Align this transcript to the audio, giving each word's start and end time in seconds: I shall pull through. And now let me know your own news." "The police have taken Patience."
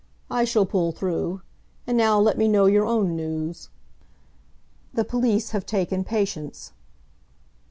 I 0.31 0.45
shall 0.45 0.65
pull 0.65 0.91
through. 0.91 1.43
And 1.85 1.95
now 1.95 2.19
let 2.19 2.35
me 2.35 2.47
know 2.47 2.65
your 2.65 2.87
own 2.87 3.15
news." 3.15 3.69
"The 4.95 5.03
police 5.05 5.51
have 5.51 5.63
taken 5.67 6.03
Patience." 6.03 6.71